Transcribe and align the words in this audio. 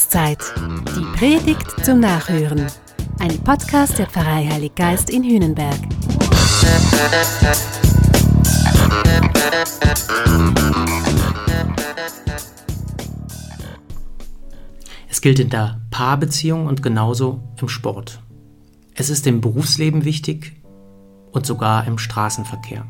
Passionszeit. 0.00 0.38
Die 0.96 1.18
Predigt 1.18 1.84
zum 1.84 2.00
Nachhören. 2.00 2.66
Ein 3.18 3.38
Podcast 3.40 3.98
der 3.98 4.06
Pfarrei 4.06 4.46
Heilig 4.46 4.74
Geist 4.74 5.10
in 5.10 5.22
Hühnenberg. 5.22 5.76
Es 15.10 15.20
gilt 15.20 15.38
in 15.38 15.50
der 15.50 15.80
Paarbeziehung 15.90 16.66
und 16.66 16.82
genauso 16.82 17.42
im 17.60 17.68
Sport. 17.68 18.22
Es 18.94 19.10
ist 19.10 19.26
im 19.26 19.42
Berufsleben 19.42 20.06
wichtig 20.06 20.56
und 21.32 21.44
sogar 21.44 21.86
im 21.86 21.98
Straßenverkehr. 21.98 22.86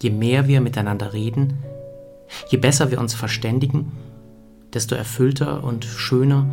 Je 0.00 0.10
mehr 0.10 0.48
wir 0.48 0.62
miteinander 0.62 1.12
reden, 1.12 1.58
je 2.48 2.56
besser 2.56 2.90
wir 2.90 2.98
uns 2.98 3.12
verständigen, 3.12 3.92
desto 4.74 4.94
erfüllter 4.94 5.64
und 5.64 5.84
schöner, 5.84 6.46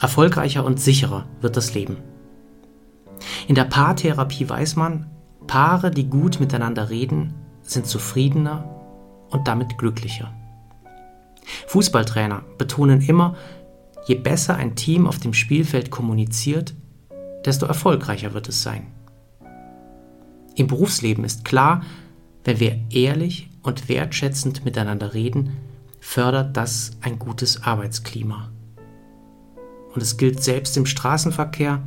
erfolgreicher 0.00 0.64
und 0.64 0.80
sicherer 0.80 1.26
wird 1.40 1.56
das 1.56 1.74
Leben. 1.74 1.96
In 3.48 3.54
der 3.54 3.64
Paartherapie 3.64 4.48
weiß 4.48 4.76
man, 4.76 5.06
Paare, 5.46 5.90
die 5.90 6.08
gut 6.08 6.40
miteinander 6.40 6.90
reden, 6.90 7.34
sind 7.62 7.86
zufriedener 7.86 8.68
und 9.30 9.48
damit 9.48 9.78
glücklicher. 9.78 10.32
Fußballtrainer 11.66 12.42
betonen 12.58 13.00
immer, 13.00 13.36
je 14.06 14.14
besser 14.14 14.56
ein 14.56 14.76
Team 14.76 15.06
auf 15.06 15.18
dem 15.18 15.34
Spielfeld 15.34 15.90
kommuniziert, 15.90 16.74
desto 17.44 17.66
erfolgreicher 17.66 18.34
wird 18.34 18.48
es 18.48 18.62
sein. 18.62 18.86
Im 20.54 20.66
Berufsleben 20.66 21.24
ist 21.24 21.44
klar, 21.44 21.82
wenn 22.44 22.60
wir 22.60 22.80
ehrlich 22.90 23.50
und 23.62 23.88
wertschätzend 23.88 24.64
miteinander 24.64 25.14
reden, 25.14 25.56
fördert 26.00 26.56
das 26.56 26.92
ein 27.00 27.18
gutes 27.18 27.62
Arbeitsklima. 27.62 28.50
Und 29.94 30.02
es 30.02 30.16
gilt 30.16 30.42
selbst 30.42 30.76
im 30.76 30.86
Straßenverkehr, 30.86 31.82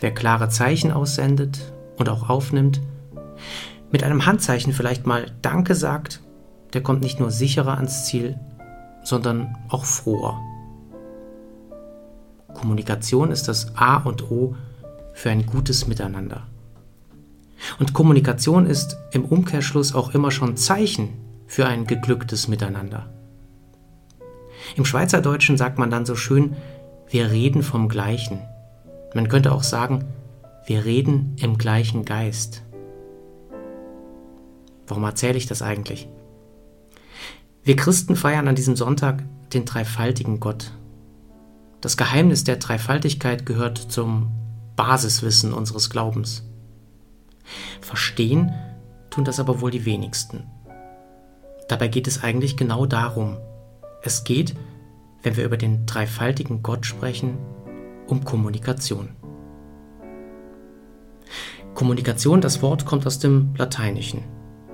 wer 0.00 0.12
klare 0.12 0.48
Zeichen 0.48 0.92
aussendet 0.92 1.72
und 1.96 2.08
auch 2.08 2.28
aufnimmt, 2.28 2.80
mit 3.90 4.02
einem 4.02 4.26
Handzeichen 4.26 4.72
vielleicht 4.72 5.06
mal 5.06 5.32
Danke 5.42 5.74
sagt, 5.74 6.20
der 6.72 6.82
kommt 6.82 7.02
nicht 7.02 7.20
nur 7.20 7.30
sicherer 7.30 7.76
ans 7.76 8.06
Ziel, 8.06 8.38
sondern 9.04 9.56
auch 9.68 9.84
froher. 9.84 10.40
Kommunikation 12.54 13.30
ist 13.30 13.48
das 13.48 13.76
A 13.76 13.96
und 13.96 14.30
O 14.30 14.56
für 15.12 15.30
ein 15.30 15.46
gutes 15.46 15.86
Miteinander. 15.86 16.46
Und 17.78 17.92
Kommunikation 17.92 18.66
ist 18.66 18.96
im 19.12 19.24
Umkehrschluss 19.24 19.94
auch 19.94 20.14
immer 20.14 20.30
schon 20.30 20.56
Zeichen 20.56 21.10
für 21.46 21.66
ein 21.66 21.86
geglücktes 21.86 22.48
Miteinander. 22.48 23.08
Im 24.76 24.84
Schweizerdeutschen 24.84 25.56
sagt 25.56 25.78
man 25.78 25.90
dann 25.90 26.06
so 26.06 26.14
schön, 26.16 26.56
wir 27.08 27.30
reden 27.30 27.62
vom 27.62 27.88
Gleichen. 27.88 28.40
Man 29.14 29.28
könnte 29.28 29.52
auch 29.52 29.62
sagen, 29.62 30.04
wir 30.66 30.84
reden 30.84 31.36
im 31.40 31.58
gleichen 31.58 32.04
Geist. 32.04 32.62
Warum 34.86 35.04
erzähle 35.04 35.36
ich 35.36 35.46
das 35.46 35.62
eigentlich? 35.62 36.08
Wir 37.64 37.76
Christen 37.76 38.16
feiern 38.16 38.48
an 38.48 38.54
diesem 38.54 38.76
Sonntag 38.76 39.22
den 39.52 39.64
dreifaltigen 39.64 40.40
Gott. 40.40 40.72
Das 41.80 41.96
Geheimnis 41.96 42.44
der 42.44 42.56
Dreifaltigkeit 42.56 43.44
gehört 43.44 43.78
zum 43.78 44.32
Basiswissen 44.76 45.52
unseres 45.52 45.90
Glaubens. 45.90 46.44
Verstehen 47.80 48.52
tun 49.10 49.24
das 49.24 49.40
aber 49.40 49.60
wohl 49.60 49.70
die 49.70 49.84
wenigsten. 49.84 50.44
Dabei 51.68 51.88
geht 51.88 52.06
es 52.06 52.22
eigentlich 52.22 52.56
genau 52.56 52.86
darum. 52.86 53.36
Es 54.02 54.24
geht, 54.24 54.56
wenn 55.22 55.36
wir 55.36 55.44
über 55.44 55.56
den 55.56 55.86
dreifaltigen 55.86 56.62
Gott 56.62 56.84
sprechen, 56.86 57.38
um 58.08 58.24
Kommunikation. 58.24 59.10
Kommunikation, 61.74 62.40
das 62.40 62.60
Wort 62.62 62.84
kommt 62.84 63.06
aus 63.06 63.20
dem 63.20 63.54
Lateinischen. 63.56 64.24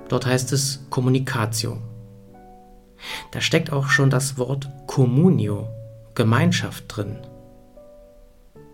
Dort 0.09 0.25
heißt 0.25 0.51
es 0.51 0.85
Communicatio. 0.89 1.77
Da 3.31 3.39
steckt 3.39 3.71
auch 3.71 3.87
schon 3.87 4.09
das 4.09 4.37
Wort 4.37 4.69
Communio, 4.87 5.69
Gemeinschaft 6.15 6.85
drin. 6.87 7.19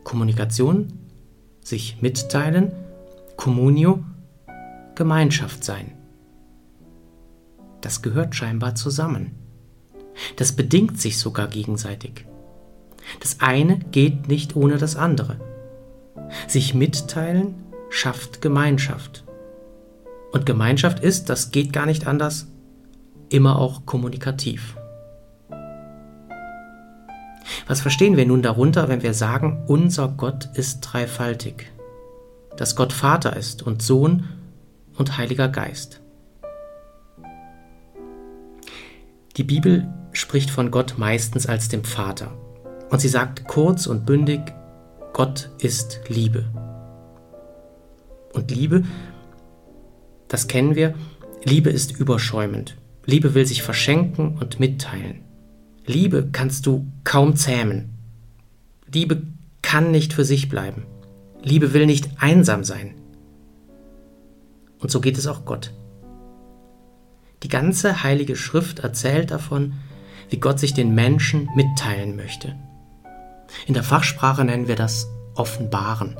Kommunikation, 0.06 0.88
sich 1.62 2.02
mitteilen, 2.02 2.72
Communio, 3.36 4.04
Gemeinschaft 4.96 5.64
sein. 5.64 5.92
Das 7.82 8.02
gehört 8.02 8.34
scheinbar 8.34 8.76
zusammen. 8.76 9.45
Das 10.36 10.54
bedingt 10.54 11.00
sich 11.00 11.18
sogar 11.18 11.48
gegenseitig. 11.48 12.26
Das 13.20 13.40
eine 13.40 13.80
geht 13.80 14.28
nicht 14.28 14.56
ohne 14.56 14.78
das 14.78 14.96
andere. 14.96 15.38
Sich 16.48 16.74
mitteilen 16.74 17.56
schafft 17.90 18.42
Gemeinschaft. 18.42 19.24
Und 20.32 20.46
Gemeinschaft 20.46 21.00
ist, 21.00 21.30
das 21.30 21.52
geht 21.52 21.72
gar 21.72 21.86
nicht 21.86 22.08
anders, 22.08 22.48
immer 23.30 23.60
auch 23.60 23.86
kommunikativ. 23.86 24.76
Was 27.68 27.82
verstehen 27.82 28.18
wir 28.18 28.26
nun 28.26 28.42
darunter, 28.42 28.90
wenn 28.90 29.04
wir 29.04 29.14
sagen, 29.14 29.64
unser 29.68 30.08
Gott 30.10 30.50
ist 30.56 30.82
dreifaltig? 30.82 31.72
Dass 32.58 32.76
Gott 32.76 32.94
Vater 32.94 33.36
ist 33.36 33.64
und 33.64 33.82
Sohn 33.82 34.28
und 34.98 35.18
Heiliger 35.18 35.48
Geist. 35.48 36.02
Die 39.38 39.44
Bibel 39.44 39.88
spricht 40.18 40.50
von 40.50 40.72
Gott 40.72 40.96
meistens 40.98 41.46
als 41.46 41.70
dem 41.70 41.84
Vater. 41.84 42.32
Und 42.90 43.00
sie 43.02 43.08
sagt 43.08 43.48
kurz 43.48 43.88
und 43.88 44.06
bündig, 44.06 44.42
Gott 45.14 45.50
ist 45.60 46.02
Liebe. 46.08 46.46
Und 48.34 48.52
Liebe, 48.52 48.84
das 50.28 50.48
kennen 50.48 50.76
wir, 50.76 50.94
Liebe 51.44 51.70
ist 51.70 51.98
überschäumend. 51.98 52.76
Liebe 53.06 53.34
will 53.34 53.46
sich 53.46 53.62
verschenken 53.62 54.38
und 54.40 54.60
mitteilen. 54.60 55.22
Liebe 55.86 56.30
kannst 56.32 56.66
du 56.66 56.88
kaum 57.04 57.36
zähmen. 57.36 57.90
Liebe 58.92 59.22
kann 59.62 59.92
nicht 59.92 60.14
für 60.14 60.26
sich 60.26 60.50
bleiben. 60.50 60.86
Liebe 61.44 61.74
will 61.74 61.86
nicht 61.86 62.10
einsam 62.20 62.64
sein. 62.64 62.96
Und 64.80 64.90
so 64.92 65.00
geht 65.00 65.18
es 65.18 65.28
auch 65.28 65.46
Gott. 65.46 65.72
Die 67.44 67.50
ganze 67.50 68.04
heilige 68.04 68.36
Schrift 68.36 68.80
erzählt 68.80 69.32
davon, 69.32 69.74
wie 70.30 70.40
Gott 70.40 70.60
sich 70.60 70.74
den 70.74 70.94
Menschen 70.96 71.50
mitteilen 71.56 72.16
möchte. 72.16 72.56
In 73.68 73.74
der 73.74 73.84
Fachsprache 73.84 74.44
nennen 74.44 74.68
wir 74.68 74.76
das 74.76 75.08
Offenbaren. 75.36 76.18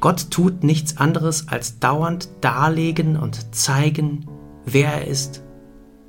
Gott 0.00 0.30
tut 0.30 0.64
nichts 0.64 0.96
anderes 0.96 1.48
als 1.48 1.78
dauernd 1.78 2.28
darlegen 2.40 3.16
und 3.16 3.54
zeigen, 3.54 4.26
wer 4.64 4.92
er 4.92 5.06
ist 5.06 5.42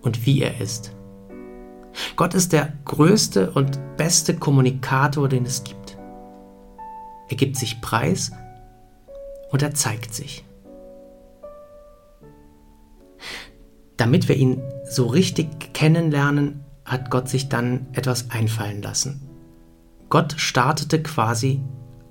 und 0.01 0.25
wie 0.25 0.41
er 0.41 0.59
ist. 0.59 0.91
Gott 2.15 2.33
ist 2.33 2.53
der 2.53 2.73
größte 2.85 3.51
und 3.51 3.79
beste 3.97 4.35
Kommunikator, 4.35 5.29
den 5.29 5.45
es 5.45 5.63
gibt. 5.63 5.97
Er 7.29 7.37
gibt 7.37 7.55
sich 7.55 7.81
preis 7.81 8.31
und 9.51 9.61
er 9.61 9.73
zeigt 9.73 10.13
sich. 10.13 10.43
Damit 13.97 14.27
wir 14.27 14.35
ihn 14.35 14.61
so 14.89 15.05
richtig 15.05 15.73
kennenlernen, 15.73 16.65
hat 16.85 17.09
Gott 17.09 17.29
sich 17.29 17.49
dann 17.49 17.87
etwas 17.93 18.29
einfallen 18.29 18.81
lassen. 18.81 19.21
Gott 20.09 20.35
startete 20.37 21.01
quasi 21.01 21.61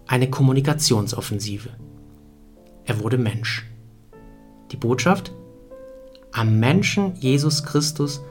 eine 0.07 0.29
Kommunikationsoffensive. 0.29 1.71
Er 2.85 3.01
wurde 3.01 3.19
Mensch. 3.19 3.67
Die 4.71 4.77
Botschaft? 4.77 5.33
Am 6.33 6.59
Menschen 6.59 7.15
Jesus 7.17 7.63
Christus 7.63 8.23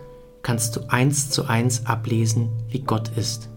kannst 0.42 0.76
du 0.76 0.90
eins 0.90 1.30
zu 1.30 1.46
eins 1.46 1.86
ablesen, 1.86 2.50
wie 2.68 2.82
Gott 2.82 3.10
ist. 3.16 3.50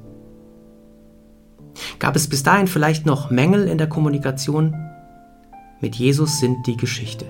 Gab 1.98 2.14
es 2.14 2.28
bis 2.28 2.42
dahin 2.42 2.66
vielleicht 2.66 3.06
noch 3.06 3.30
Mängel 3.30 3.66
in 3.66 3.78
der 3.78 3.88
Kommunikation? 3.88 4.74
Mit 5.80 5.96
Jesus 5.96 6.38
sind 6.38 6.66
die 6.66 6.76
Geschichte. 6.76 7.24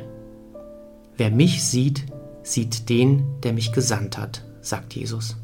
Wer 1.17 1.31
mich 1.31 1.65
sieht, 1.65 2.05
sieht 2.43 2.89
den, 2.89 3.41
der 3.43 3.53
mich 3.53 3.73
gesandt 3.73 4.19
hat, 4.19 4.45
sagt 4.61 4.95
Jesus. 4.95 5.37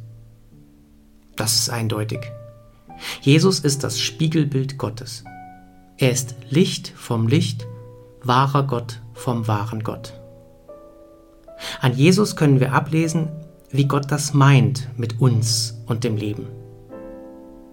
Das 1.41 1.57
ist 1.57 1.71
eindeutig. 1.71 2.21
Jesus 3.23 3.61
ist 3.61 3.83
das 3.83 3.99
Spiegelbild 3.99 4.77
Gottes. 4.77 5.25
Er 5.97 6.11
ist 6.11 6.35
Licht 6.51 6.93
vom 6.95 7.29
Licht, 7.29 7.67
wahrer 8.23 8.67
Gott 8.67 9.01
vom 9.15 9.49
wahren 9.49 9.83
Gott. 9.83 10.21
An 11.81 11.97
Jesus 11.97 12.37
können 12.37 12.61
wir 12.61 12.75
ablesen, 12.75 13.31
wie 13.71 13.87
Gott 13.87 14.13
das 14.13 14.35
meint 14.35 14.91
mit 14.99 15.19
uns 15.19 15.81
und 15.87 16.05
dem 16.05 16.19
Leben. 16.19 16.47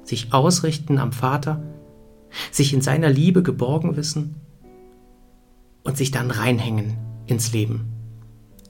Sich 0.02 0.32
ausrichten 0.32 0.98
am 0.98 1.12
Vater, 1.12 1.62
sich 2.52 2.74
in 2.74 2.80
seiner 2.80 3.10
Liebe 3.10 3.44
geborgen 3.44 3.98
wissen 3.98 4.36
und 5.84 5.98
sich 5.98 6.12
dann 6.12 6.32
reinhängen 6.32 6.96
ins 7.26 7.52
Leben. 7.52 7.92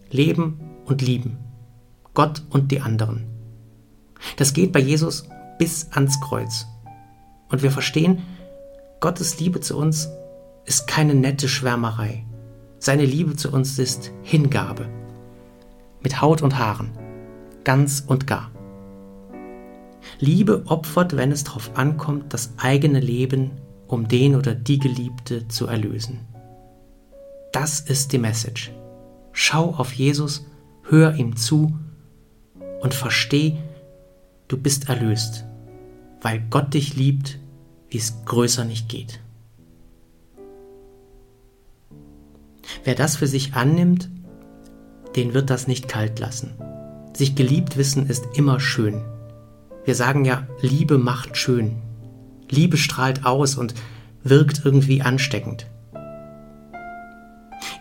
Leben 0.09 0.59
und 0.85 1.03
lieben. 1.03 1.37
Gott 2.15 2.41
und 2.49 2.71
die 2.71 2.81
anderen. 2.81 3.36
Das 4.35 4.53
geht 4.53 4.71
bei 4.71 4.79
Jesus 4.79 5.27
bis 5.57 5.91
ans 5.91 6.19
Kreuz. 6.21 6.67
Und 7.49 7.63
wir 7.63 7.71
verstehen, 7.71 8.21
Gottes 8.99 9.39
Liebe 9.39 9.59
zu 9.59 9.77
uns 9.77 10.09
ist 10.65 10.87
keine 10.87 11.15
nette 11.15 11.47
Schwärmerei. 11.47 12.25
Seine 12.79 13.05
Liebe 13.05 13.35
zu 13.35 13.51
uns 13.51 13.79
ist 13.79 14.11
Hingabe. 14.23 14.89
Mit 16.01 16.21
Haut 16.21 16.41
und 16.41 16.57
Haaren. 16.57 16.91
Ganz 17.63 18.03
und 18.05 18.27
gar. 18.27 18.51
Liebe 20.19 20.63
opfert, 20.67 21.15
wenn 21.15 21.31
es 21.31 21.43
darauf 21.43 21.77
ankommt, 21.77 22.33
das 22.33 22.53
eigene 22.57 22.99
Leben, 22.99 23.51
um 23.87 24.07
den 24.07 24.35
oder 24.35 24.55
die 24.55 24.79
Geliebte 24.79 25.47
zu 25.47 25.67
erlösen. 25.67 26.19
Das 27.51 27.79
ist 27.79 28.11
die 28.11 28.17
Message. 28.17 28.71
Schau 29.31 29.75
auf 29.75 29.93
Jesus, 29.93 30.45
hör 30.83 31.15
ihm 31.15 31.35
zu 31.35 31.77
und 32.81 32.93
versteh, 32.93 33.57
du 34.47 34.57
bist 34.57 34.89
erlöst, 34.89 35.45
weil 36.21 36.41
Gott 36.49 36.73
dich 36.73 36.95
liebt, 36.95 37.39
wie 37.89 37.97
es 37.97 38.25
größer 38.25 38.65
nicht 38.65 38.89
geht. 38.89 39.19
Wer 42.83 42.95
das 42.95 43.15
für 43.15 43.27
sich 43.27 43.53
annimmt, 43.53 44.09
den 45.15 45.33
wird 45.33 45.49
das 45.49 45.67
nicht 45.67 45.87
kalt 45.87 46.19
lassen. 46.19 46.53
Sich 47.13 47.35
geliebt 47.35 47.77
wissen 47.77 48.07
ist 48.07 48.25
immer 48.35 48.59
schön. 48.59 49.01
Wir 49.85 49.95
sagen 49.95 50.25
ja, 50.25 50.47
Liebe 50.61 50.97
macht 50.97 51.37
schön. 51.37 51.77
Liebe 52.49 52.77
strahlt 52.77 53.25
aus 53.25 53.55
und 53.55 53.73
wirkt 54.23 54.63
irgendwie 54.63 55.01
ansteckend. 55.01 55.67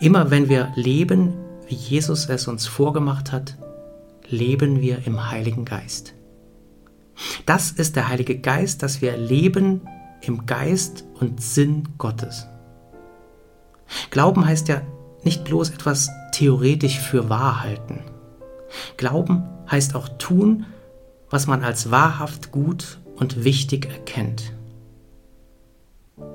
Immer 0.00 0.30
wenn 0.30 0.48
wir 0.48 0.72
leben, 0.76 1.34
wie 1.68 1.74
Jesus 1.74 2.28
es 2.28 2.48
uns 2.48 2.66
vorgemacht 2.66 3.32
hat, 3.32 3.56
leben 4.28 4.80
wir 4.80 5.06
im 5.06 5.30
Heiligen 5.30 5.64
Geist. 5.64 6.15
Das 7.46 7.70
ist 7.70 7.96
der 7.96 8.08
Heilige 8.08 8.38
Geist, 8.38 8.82
dass 8.82 9.00
wir 9.00 9.16
leben 9.16 9.80
im 10.20 10.46
Geist 10.46 11.04
und 11.20 11.42
Sinn 11.42 11.88
Gottes. 11.98 12.46
Glauben 14.10 14.44
heißt 14.44 14.68
ja 14.68 14.82
nicht 15.24 15.44
bloß 15.44 15.70
etwas 15.70 16.10
theoretisch 16.32 16.98
für 16.98 17.28
wahr 17.28 17.62
halten. 17.62 18.00
Glauben 18.96 19.44
heißt 19.70 19.94
auch 19.94 20.08
tun, 20.18 20.66
was 21.30 21.46
man 21.46 21.64
als 21.64 21.90
wahrhaft 21.90 22.52
gut 22.52 22.98
und 23.16 23.44
wichtig 23.44 23.86
erkennt. 23.86 24.52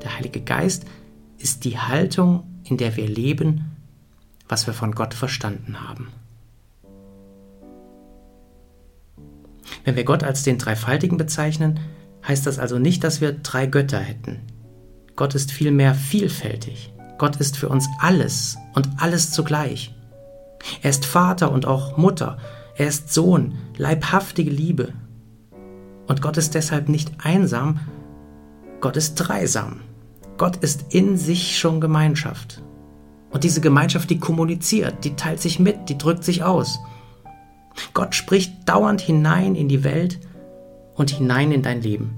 Der 0.04 0.16
Heilige 0.18 0.42
Geist 0.42 0.86
ist 1.38 1.66
die 1.66 1.78
Haltung, 1.78 2.44
in 2.64 2.78
der 2.78 2.96
wir 2.98 3.08
leben, 3.08 3.72
was 4.48 4.68
wir 4.68 4.74
von 4.74 4.94
Gott 4.94 5.14
verstanden 5.14 5.88
haben. 5.88 6.10
Wenn 9.84 9.96
wir 9.96 10.04
Gott 10.04 10.24
als 10.24 10.44
den 10.44 10.58
Dreifaltigen 10.58 11.18
bezeichnen, 11.18 11.80
heißt 12.28 12.46
das 12.46 12.60
also 12.60 12.80
nicht, 12.80 13.04
dass 13.04 13.22
wir 13.22 13.32
drei 13.32 13.66
Götter 13.66 14.00
hätten. 14.00 14.40
Gott 15.16 15.36
ist 15.36 15.52
vielmehr 15.52 15.96
vielfältig. 15.96 16.94
Gott 17.18 17.36
ist 17.36 17.58
für 17.58 17.70
uns 17.70 17.88
alles 18.00 18.58
und 18.74 18.90
alles 18.98 19.32
zugleich. 19.32 19.94
Er 20.82 20.90
ist 20.90 21.06
Vater 21.06 21.52
und 21.52 21.66
auch 21.66 21.98
Mutter. 21.98 22.38
Er 22.76 22.88
ist 22.88 23.14
Sohn, 23.14 23.58
leibhaftige 23.78 24.52
Liebe. 24.52 24.94
Und 26.08 26.22
Gott 26.22 26.38
ist 26.38 26.56
deshalb 26.56 26.90
nicht 26.90 27.12
einsam, 27.24 27.80
Gott 28.80 28.98
ist 28.98 29.16
dreisam. 29.16 29.82
Gott 30.38 30.58
ist 30.58 30.86
in 30.90 31.18
sich 31.18 31.60
schon 31.60 31.80
Gemeinschaft. 31.82 32.64
Und 33.30 33.44
diese 33.44 33.62
Gemeinschaft, 33.62 34.10
die 34.10 34.20
kommuniziert, 34.20 35.04
die 35.04 35.16
teilt 35.16 35.40
sich 35.40 35.60
mit, 35.60 35.90
die 35.90 35.98
drückt 35.98 36.24
sich 36.24 36.44
aus. 36.44 36.80
Gott 37.94 38.16
spricht 38.16 38.68
dauernd 38.68 39.02
hinein 39.02 39.56
in 39.56 39.68
die 39.68 39.84
Welt 39.84 40.20
und 40.96 41.12
hinein 41.12 41.52
in 41.52 41.62
dein 41.62 41.82
Leben. 41.82 42.18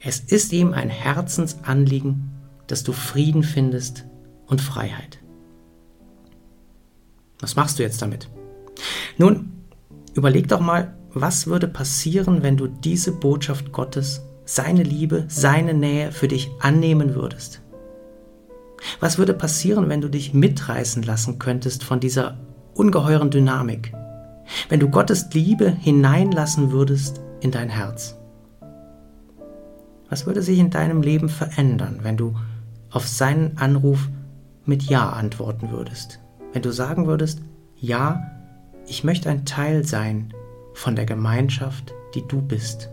Es 0.00 0.20
ist 0.20 0.52
ihm 0.52 0.72
ein 0.72 0.90
Herzensanliegen, 0.90 2.30
dass 2.66 2.82
du 2.82 2.92
Frieden 2.92 3.42
findest 3.42 4.04
und 4.46 4.60
Freiheit. 4.60 5.18
Was 7.40 7.56
machst 7.56 7.78
du 7.78 7.82
jetzt 7.82 8.02
damit? 8.02 8.28
Nun, 9.18 9.52
überleg 10.14 10.48
doch 10.48 10.60
mal, 10.60 10.96
was 11.12 11.46
würde 11.46 11.68
passieren, 11.68 12.42
wenn 12.42 12.56
du 12.56 12.66
diese 12.66 13.12
Botschaft 13.12 13.72
Gottes, 13.72 14.22
seine 14.44 14.82
Liebe, 14.82 15.24
seine 15.28 15.74
Nähe 15.74 16.10
für 16.12 16.28
dich 16.28 16.50
annehmen 16.60 17.14
würdest? 17.14 17.62
Was 19.00 19.18
würde 19.18 19.34
passieren, 19.34 19.88
wenn 19.88 20.00
du 20.00 20.08
dich 20.08 20.34
mitreißen 20.34 21.02
lassen 21.02 21.38
könntest 21.38 21.84
von 21.84 22.00
dieser 22.00 22.38
ungeheuren 22.74 23.30
Dynamik? 23.30 23.92
Wenn 24.68 24.80
du 24.80 24.88
Gottes 24.88 25.28
Liebe 25.32 25.70
hineinlassen 25.70 26.72
würdest 26.72 27.20
in 27.40 27.50
dein 27.50 27.68
Herz? 27.68 28.16
Was 30.08 30.26
würde 30.26 30.42
sich 30.42 30.58
in 30.58 30.70
deinem 30.70 31.00
Leben 31.02 31.28
verändern, 31.28 32.00
wenn 32.02 32.16
du 32.16 32.34
auf 32.90 33.06
seinen 33.06 33.56
Anruf 33.56 34.08
mit 34.64 34.82
Ja 34.82 35.10
antworten 35.10 35.70
würdest? 35.70 36.20
Wenn 36.52 36.62
du 36.62 36.70
sagen 36.70 37.06
würdest, 37.06 37.40
ja, 37.76 38.22
ich 38.86 39.04
möchte 39.04 39.30
ein 39.30 39.44
Teil 39.46 39.84
sein 39.84 40.34
von 40.74 40.96
der 40.96 41.06
Gemeinschaft, 41.06 41.94
die 42.14 42.26
du 42.26 42.42
bist. 42.42 42.90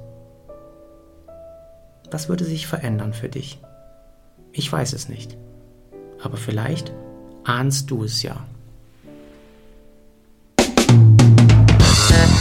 Was 2.11 2.29
würde 2.29 2.45
sich 2.45 2.67
verändern 2.67 3.13
für 3.13 3.29
dich? 3.29 3.61
Ich 4.51 4.71
weiß 4.71 4.93
es 4.93 5.09
nicht. 5.09 5.37
Aber 6.21 6.37
vielleicht 6.37 6.93
ahnst 7.43 7.91
du 7.91 8.03
es 8.03 8.23
ja. 8.23 8.45